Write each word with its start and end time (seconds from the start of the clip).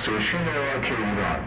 station 0.00 0.44
rock 0.44 0.84
ایران 0.84 1.40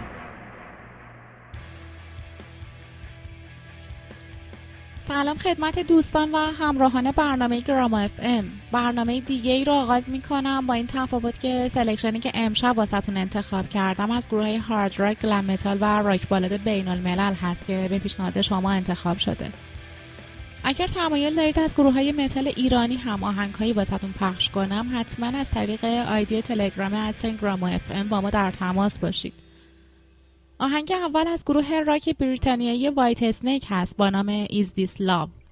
سلام 5.08 5.38
خدمت 5.38 5.80
دوستان 5.80 6.32
و 6.32 6.38
همراهان 6.38 7.12
برنامه 7.12 7.60
گراما 7.60 8.00
FM. 8.00 8.44
برنامه 8.72 9.20
دیگه 9.20 9.52
ای 9.52 9.66
رو 9.66 9.74
آغاز 9.74 10.10
می 10.10 10.22
کنم 10.22 10.68
با 10.68 10.74
این 10.74 10.88
تفاوت 10.88 11.40
که 11.40 11.68
selection 11.68 12.14
ی 12.14 12.20
که 12.20 12.32
امشب 12.34 12.78
واسهتون 12.78 13.18
انتخاب 13.18 13.70
کردم 13.70 14.12
از 14.12 14.30
گروه 14.30 14.60
hard 14.60 15.00
rock، 15.00 15.20
glam 15.20 15.46
metal 15.46 15.78
و 15.82 15.86
rock 15.86 16.28
ballad 16.28 16.54
بین 16.54 16.88
الملل 16.88 17.34
هست 17.34 17.66
که 17.66 17.88
به 17.90 18.00
پیشنهاد 18.00 18.42
شما 18.42 18.72
انتخاب 18.72 19.18
شده. 19.18 19.52
اگر 20.66 20.88
تمایل 20.88 21.36
دارید 21.36 21.60
از 21.60 21.76
گروه 21.76 21.94
های 21.94 22.12
متل 22.12 22.48
ایرانی 22.56 22.96
هم 22.96 23.24
آهنگ 23.24 23.54
هایی 23.54 23.74
واسهتون 23.74 24.12
پخش 24.20 24.50
کنم 24.50 24.92
حتما 24.94 25.28
از 25.28 25.52
طریق 25.52 25.86
ID 25.86 26.42
تلگرام 26.42 26.94
at 26.94 27.08
sign 27.08 27.36
گراما 27.36 27.68
FM 27.68 28.08
با 28.08 28.22
ما 28.22 28.30
در 28.30 28.52
تماس 28.52 28.98
باشید. 28.98 29.34
آهنگ 30.60 30.92
اول 30.92 31.28
از 31.28 31.46
گروه 31.46 31.80
راک 31.88 32.18
بریتانیایی 32.18 32.90
وایت 32.90 33.24
اسنیک 33.24 33.66
هست 33.70 33.98
با 33.98 34.10
نام 34.10 34.46
Is 34.46 34.68
This 34.68 35.00
Love. 35.00 35.43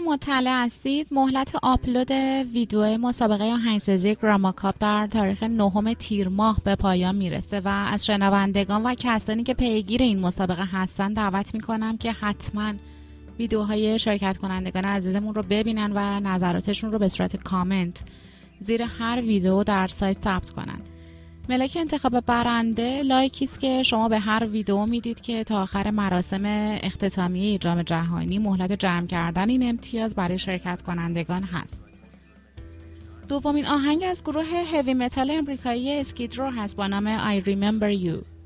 که 0.00 0.06
مطلع 0.06 0.64
هستید 0.64 1.06
مهلت 1.10 1.54
آپلود 1.62 2.10
ویدیو 2.52 2.98
مسابقه 2.98 3.44
آهنگسازی 3.44 4.14
گراما 4.14 4.52
کاپ 4.52 4.74
در 4.80 5.06
تاریخ 5.06 5.42
نهم 5.42 5.94
تیر 5.94 6.28
ماه 6.28 6.60
به 6.64 6.76
پایان 6.76 7.14
می‌رسه 7.14 7.60
و 7.60 7.68
از 7.68 8.06
شنوندگان 8.06 8.82
و 8.82 8.94
کسانی 8.94 9.42
که 9.42 9.54
پیگیر 9.54 10.02
این 10.02 10.20
مسابقه 10.20 10.64
هستن 10.72 11.12
دعوت 11.12 11.54
می‌کنم 11.54 11.96
که 11.96 12.12
حتما 12.12 12.74
ویدیوهای 13.38 13.98
شرکت 13.98 14.38
کنندگان 14.38 14.84
عزیزمون 14.84 15.34
رو 15.34 15.42
ببینن 15.42 15.92
و 15.94 16.20
نظراتشون 16.20 16.92
رو 16.92 16.98
به 16.98 17.08
صورت 17.08 17.36
کامنت 17.36 18.00
زیر 18.60 18.82
هر 18.82 19.20
ویدیو 19.20 19.64
در 19.64 19.86
سایت 19.86 20.22
ثبت 20.24 20.50
کنن. 20.50 20.80
ملک 21.48 21.76
انتخاب 21.80 22.20
برنده 22.20 23.02
لایکی 23.02 23.44
است 23.44 23.60
که 23.60 23.82
شما 23.82 24.08
به 24.08 24.18
هر 24.18 24.46
ویدیو 24.46 24.86
می‌دید 24.86 25.20
که 25.20 25.44
تا 25.44 25.62
آخر 25.62 25.90
مراسم 25.90 26.42
اختتامیه 26.82 27.58
جام 27.58 27.82
جهانی 27.82 28.38
مهلت 28.38 28.72
جمع 28.72 29.06
کردن 29.06 29.50
این 29.50 29.68
امتیاز 29.68 30.14
برای 30.14 30.38
شرکت 30.38 30.82
کنندگان 30.82 31.42
هست. 31.42 31.78
دومین 33.28 33.66
آهنگ 33.66 34.02
از 34.02 34.24
گروه 34.24 34.64
هوی 34.72 34.94
متال 34.94 35.30
امریکایی 35.30 35.92
اسکیدرو 35.92 36.50
هست 36.50 36.76
با 36.76 36.86
نام 36.86 37.34
I 37.34 37.40
Remember 37.40 38.04
You. 38.06 38.39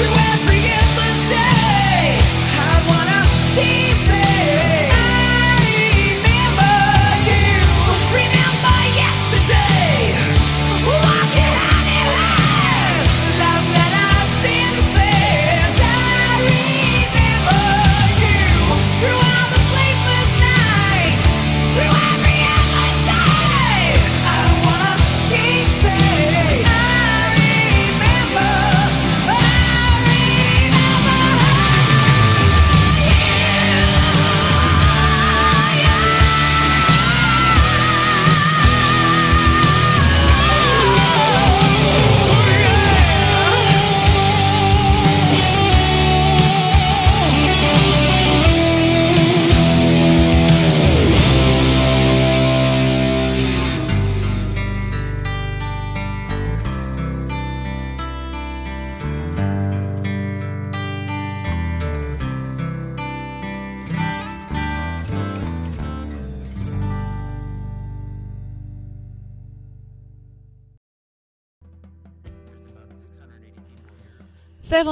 through 0.00 0.14
every 0.32 0.59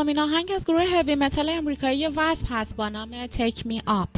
سومین 0.09 0.19
آهنگ 0.19 0.53
از 0.55 0.65
گروه 0.65 0.85
هوی 0.85 1.15
متال 1.15 1.49
امریکایی 1.49 2.07
واسپ 2.07 2.47
هست 2.51 2.77
با 2.77 2.89
نام 2.89 3.27
تیک 3.27 3.67
می 3.67 3.83
آپ 3.87 4.09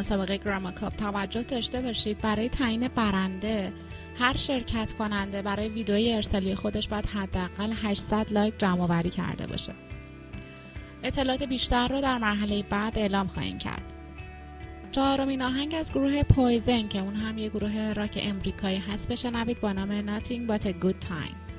مسابقه 0.00 0.36
گراما 0.36 0.70
کاپ 0.70 0.96
توجه 0.96 1.42
داشته 1.42 1.80
باشید. 1.80 2.18
برای 2.18 2.48
تعیین 2.48 2.88
برنده 2.88 3.72
هر 4.18 4.36
شرکت 4.36 4.92
کننده 4.92 5.42
برای 5.42 5.68
ویدئوی 5.68 6.12
ارسالی 6.12 6.54
خودش 6.54 6.88
باید 6.88 7.06
حداقل 7.06 7.72
800 7.82 8.32
like 8.32 8.58
جمع 8.58 8.80
آوری 8.80 9.10
کرده 9.10 9.46
باشه. 9.46 9.72
اطلاعات 11.02 11.42
بیشتر 11.42 11.88
رو 11.88 12.00
در 12.00 12.18
مرحله 12.18 12.62
بعد 12.62 12.98
اعلام 12.98 13.26
خواهیم 13.26 13.58
کرد. 13.58 13.92
چهارمین 14.92 15.42
آهنگ 15.42 15.74
از 15.74 15.92
گروه 15.92 16.22
Poison 16.22 16.88
که 16.88 16.98
اون 16.98 17.16
هم 17.16 17.38
یه 17.38 17.48
گروه 17.48 17.92
راک 17.92 18.18
امریکایی 18.22 18.78
هست. 18.78 19.08
بشنوید 19.08 19.60
با 19.60 19.72
نام 19.72 20.18
Nothing 20.18 20.50
But 20.50 20.66
a 20.66 20.84
Good 20.84 21.06
Time. 21.08 21.49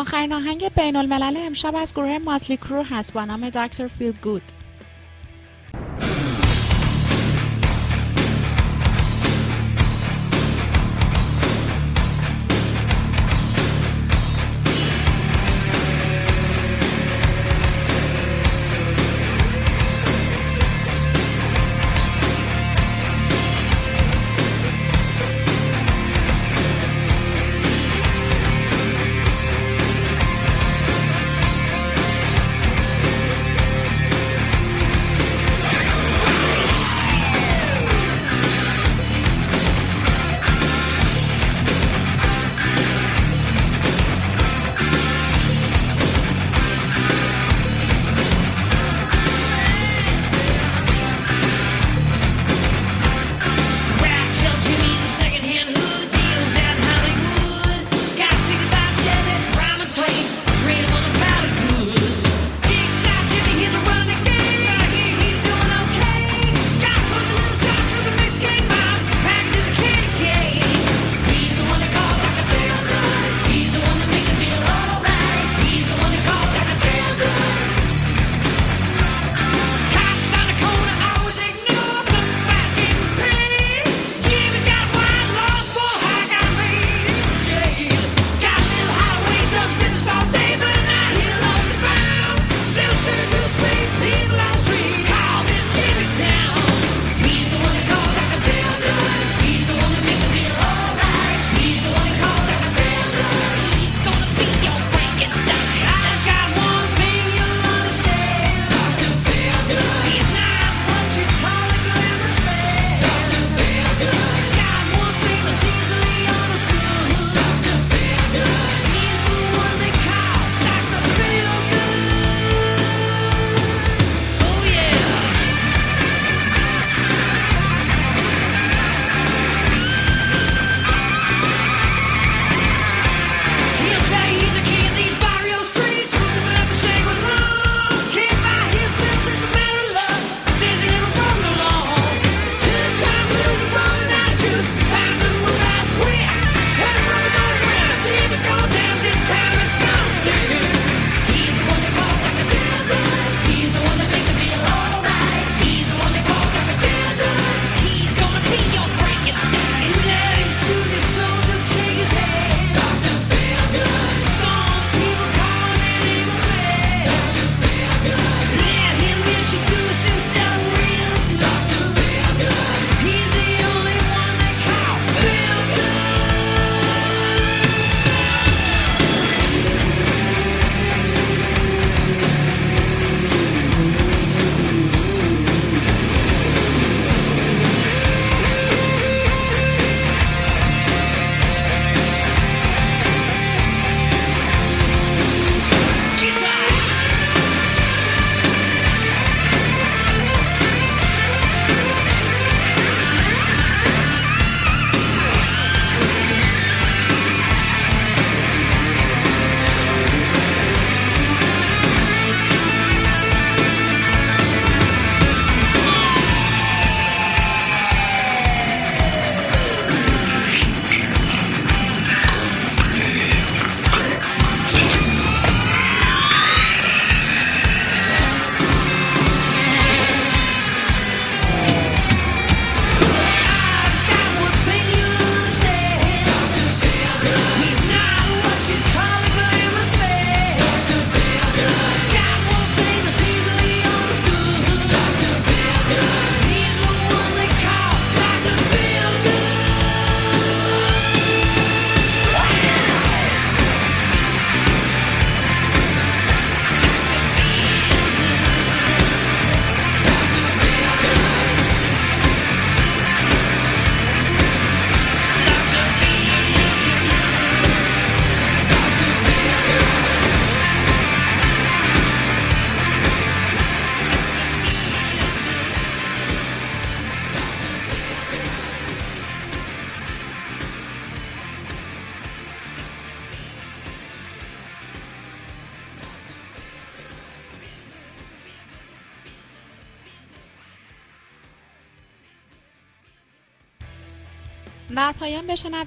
آخرین 0.00 0.32
آهنگ 0.32 0.68
بین 0.76 0.96
الملل 0.96 1.36
امشب 1.36 1.74
از 1.76 1.94
گروه 1.94 2.18
ماتلی 2.18 2.56
کرو 2.56 2.82
هست. 2.82 3.12
با 3.12 3.24
نام 3.24 3.50
دکتر 3.50 3.88
فیل 3.88 4.12
گود 4.22 4.42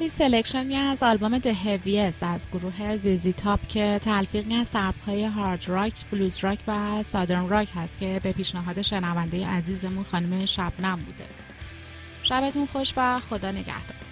پایان 0.04 0.16
بشنوید 0.16 0.32
selection 0.32 0.71
ی 0.71 0.76
از 0.76 1.04
آلبوم 1.04 1.38
ده 1.38 1.54
هویست 1.54 2.24
از 2.24 2.48
گروه 2.54 2.96
ZZ 2.96 3.34
Top 3.34 3.68
که 3.68 4.00
تلفیقی 4.04 4.56
از 4.56 4.68
سبکهای 4.68 5.26
hard 5.26 5.70
rock، 5.70 5.94
blues 6.12 6.38
rock 6.42 6.60
و 6.68 7.04
southern 7.04 7.50
rock 7.50 7.68
هست 7.76 8.00
که 8.00 8.20
به 8.24 8.32
پیشنهاد 8.32 8.82
شنونده 8.82 9.48
عزیزمون 9.48 10.04
خانم 10.04 10.46
شبنم 10.46 10.96
بوده. 10.96 11.26
شبتون 12.24 12.66
خوش 12.66 12.94
و 12.98 13.20
خدا 13.20 13.52
نگهدار. 13.52 14.03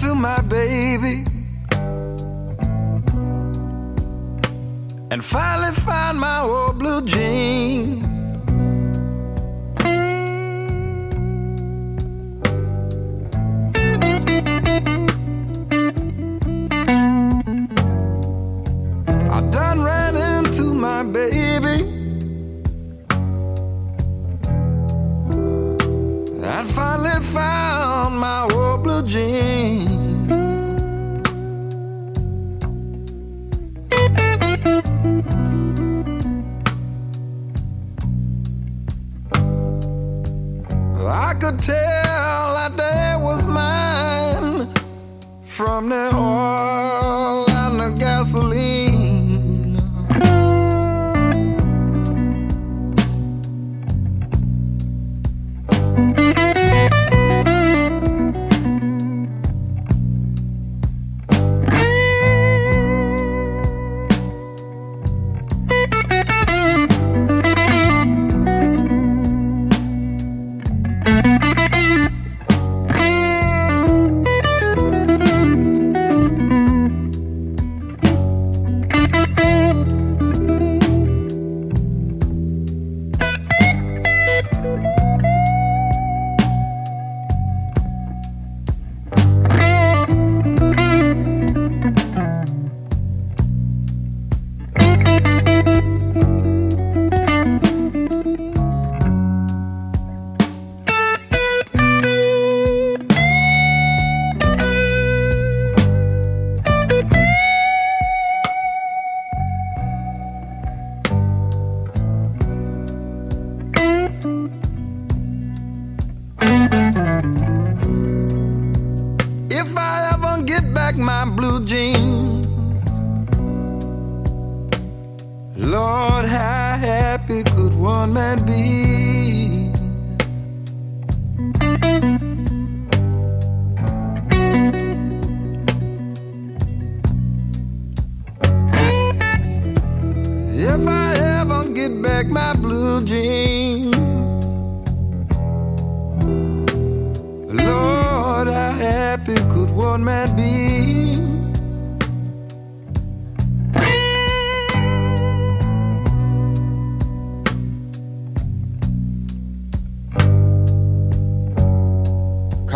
to 0.00 0.14
my 0.14 0.40
baby 0.40 1.24
and 5.10 5.22
finally 5.22 5.74
find 5.74 6.18
my 6.18 6.40
own. 6.40 6.69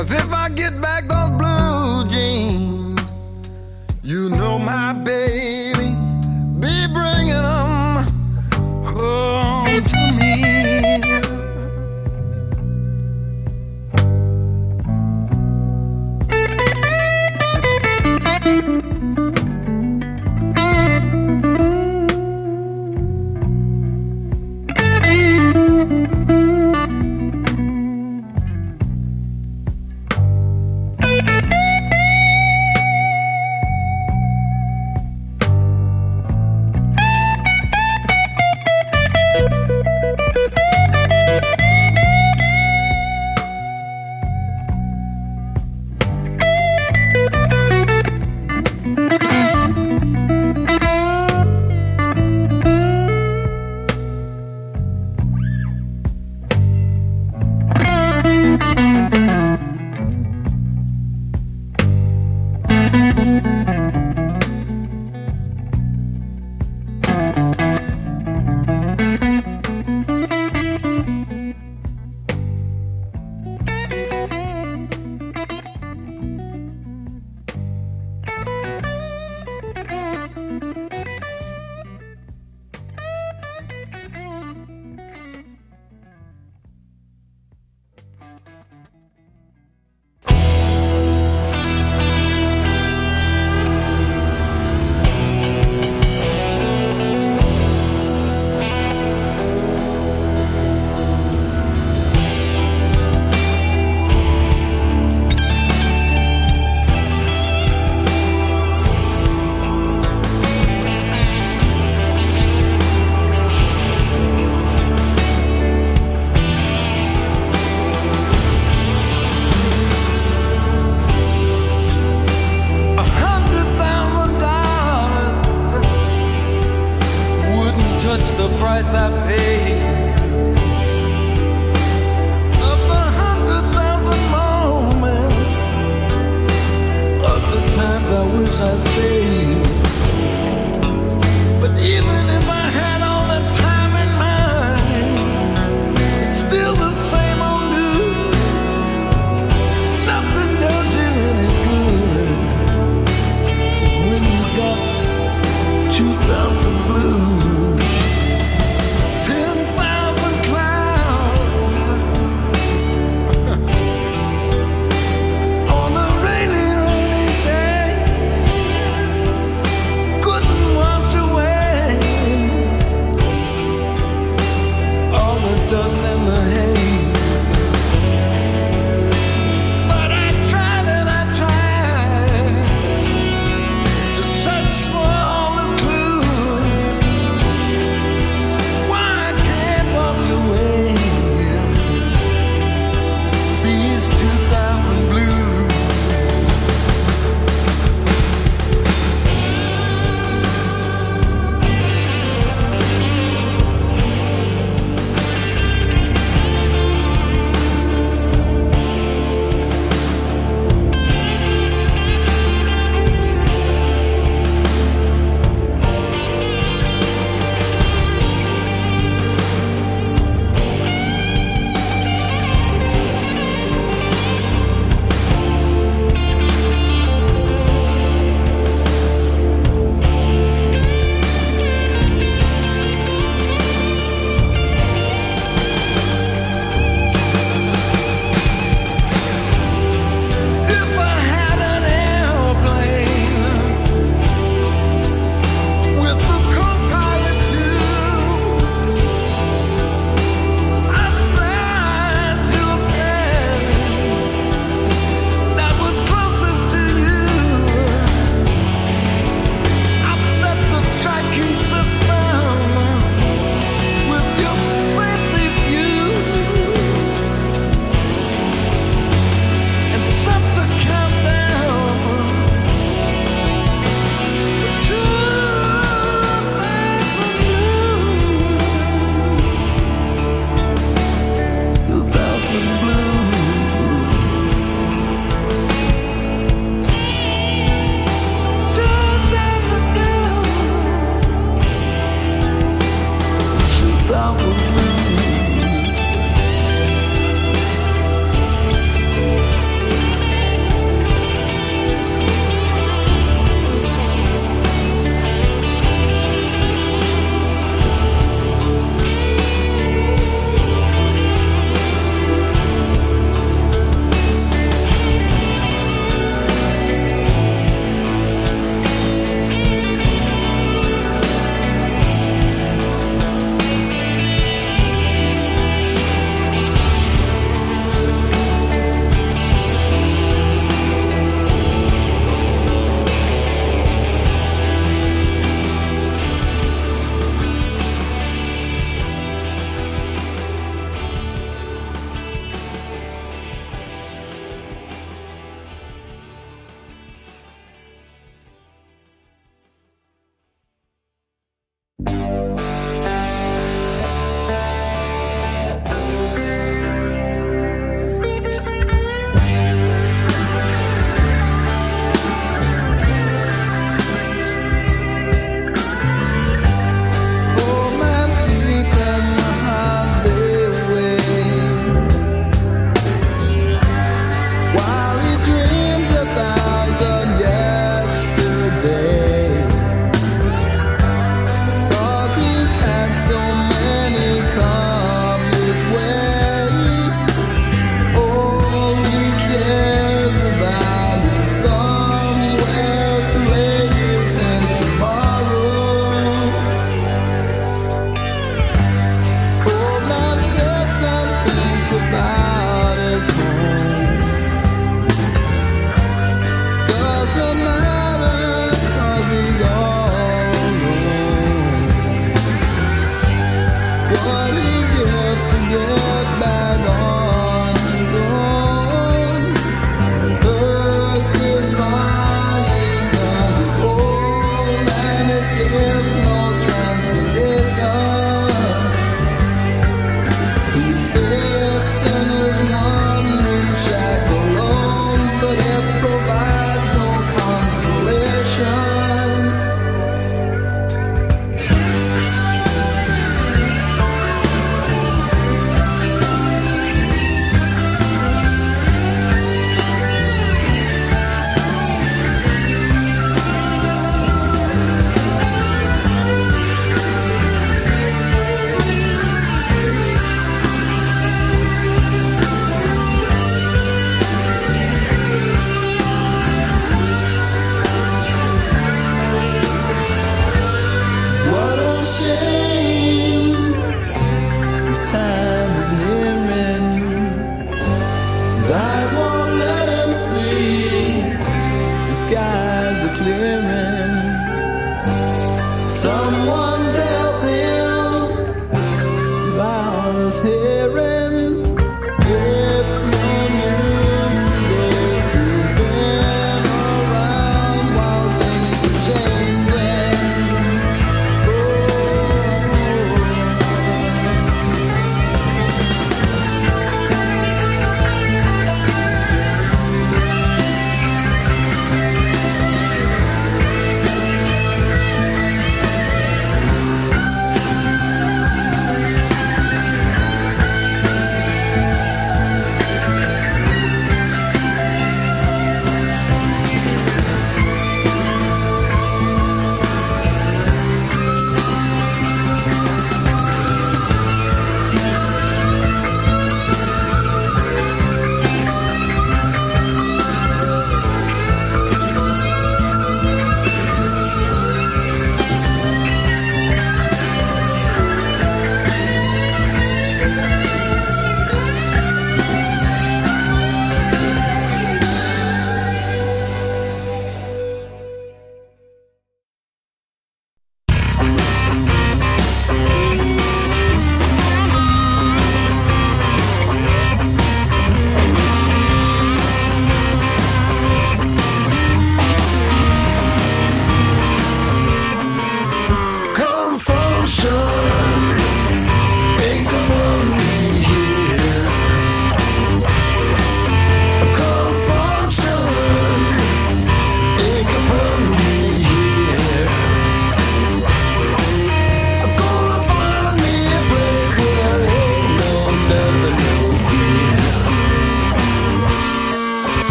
Cause 0.00 0.12
if 0.12 0.32
I 0.32 0.48
get 0.48 0.80
back 0.80 1.06
those 1.08 1.30
blue 1.32 2.06
jeans 2.10 2.79